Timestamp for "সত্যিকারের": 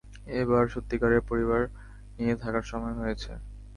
0.67-1.21